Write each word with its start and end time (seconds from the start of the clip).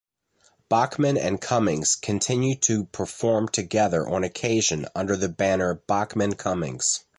Bachman 0.67 1.15
and 1.15 1.39
Cummings 1.39 1.95
continue 1.95 2.55
to 2.61 2.85
perform 2.85 3.47
together 3.49 4.09
on 4.09 4.23
occasion 4.23 4.87
under 4.95 5.15
the 5.15 5.29
banner 5.29 5.75
Bachman-Cummings. 5.75 7.03